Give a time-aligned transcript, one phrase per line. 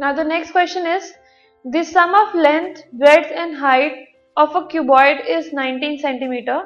[0.00, 1.12] Now the next question is
[1.64, 4.06] the sum of length, breadth and height
[4.36, 6.62] of a cuboid is 19 centimeter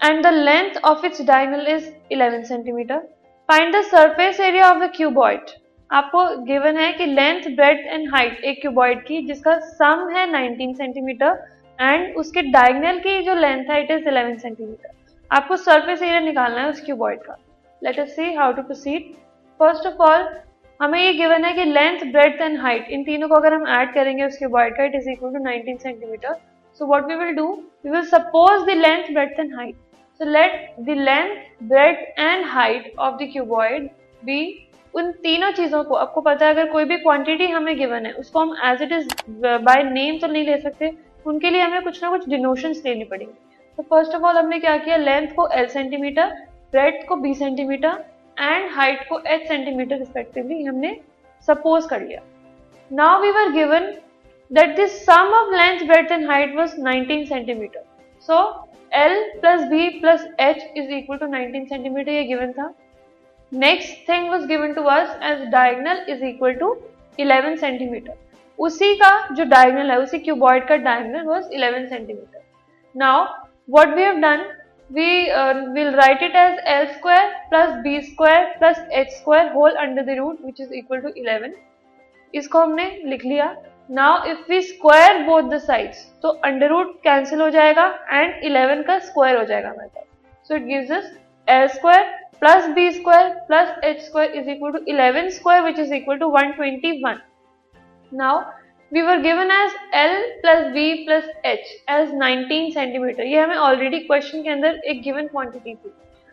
[0.00, 3.02] and the length of its diagonal is 11 centimeter.
[3.48, 5.54] Find the surface area of the cuboid.
[5.90, 10.76] आपको given है कि length breadth and height एक cuboid की जिसका सम है 19
[10.76, 11.38] centimetre
[11.78, 14.90] and उसके diagonal की जो लेंथ है इट इज़ 11 सेंटीमीटर
[15.30, 17.36] आपको सरफेस एरिया निकालना है उस क्यूबॉइड का
[17.82, 19.12] let us see how to proceed
[19.60, 20.28] first of all
[20.80, 23.92] हमें ये गिवन है कि लेंथ ब्रेड एंड हाइट इन तीनों को अगर हम ऐड
[23.94, 26.34] करेंगे उस क्यूबॉइड का it is equal to 19 centimetre
[26.80, 27.46] so what we will do
[27.84, 29.74] we will suppose the length breadth and height
[30.20, 31.36] so let the length
[31.68, 33.88] breadth and height of the cuboid
[34.22, 34.40] be
[34.94, 38.40] उन तीनों चीज़ों को। आपको पता है, अगर कोई भी क्वांटिटी हमें गिवन है, उसको
[38.40, 39.08] हम as it is
[39.64, 40.92] by name तो नहीं ले सकते।
[41.26, 43.32] उनके लिए हमें कुछ ना कुछ डिनोशंस लेनी पड़ेंगे।
[43.78, 44.96] तो फ़र्स्ट ऑफ़ ऑल हमने क्या किया?
[44.96, 46.32] लेंथ को एल सेंटीमीटर
[46.72, 48.04] ब्रेड को बी सेंटीमीटर
[48.40, 50.94] एंड हाइट को एच सेंटीमीटर रिस्पेक्टिवली हमने
[51.48, 52.20] सपोज़ कर लिया।
[52.90, 53.92] Now we were given
[54.50, 57.84] that this sum of length breadth and height was 19 centimetre
[58.28, 58.38] so
[58.98, 62.72] L plus B plus H is equal to 19 centimetre ये given था।
[63.52, 66.72] Next thing was given to us as diagonal is equal to
[67.18, 68.14] 11 centimetre
[68.58, 72.42] उसी का जो diagonal है, उसी cuboid का diagonal was 11 centimetre
[72.94, 73.24] now
[73.68, 74.40] what we have done?
[74.90, 79.76] We uh, will write it as l square plus b square plus h square whole
[79.78, 81.52] under the root which is equal to 11
[82.34, 83.46] इसको हमने लिख लिया।
[83.90, 88.86] Now if we square both the sides तो under root cancel हो जाएगा and 11
[88.86, 90.04] का square हो जाएगा हमारे पास।
[90.48, 91.10] So it gives us
[91.48, 92.04] L square
[92.40, 96.30] plus B square plus H square is equal to 11 square which is equal to
[96.36, 97.18] 121
[98.12, 98.40] now
[98.92, 103.98] we were given as L plus B plus H as 19 centimetre ये हमें already
[103.98, 105.92] question के अंदर एक given quantity थी।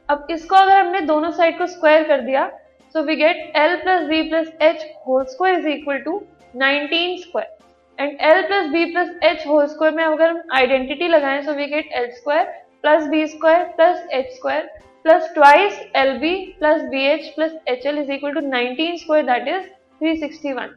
[0.10, 2.48] अब इसको अगर हमने दोनों साइड को स्क्वायर कर दिया
[2.96, 6.16] so we get L plus B plus H whole square is equal to
[6.56, 11.42] 19 square and L plus B plus H whole square में अगर हम आइडेंटिटी लगाएँ
[11.44, 12.52] so we get L square
[12.82, 14.70] plus B square plus H square
[15.06, 19.26] plus twice L B plus B H plus H L is equal to 19 square
[19.26, 19.70] that is
[20.04, 20.70] 361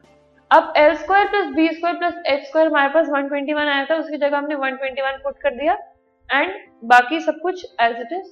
[0.51, 4.17] अब L square plus B square plus H square हमारे पास 121 आया था, उसकी
[4.17, 5.77] जगह हमने 121 put कर दिया।
[6.29, 6.51] एंड
[6.85, 8.27] बाकी सब कुछ as it is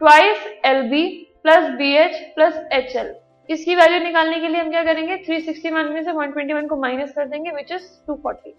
[0.00, 1.04] twice L B
[1.42, 3.14] plus B H plus H L
[3.48, 5.16] इसकी वैल्यू निकालने के लिए हम क्या करेंगे?
[5.24, 8.52] 361 में से 121 को माइनस कर देंगे which is 240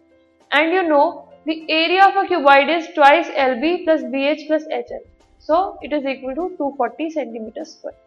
[0.51, 1.03] and you know
[1.47, 5.03] the area of a cuboid is twice L B plus B H plus H L
[5.49, 8.06] so it is equal to 240 centimetre square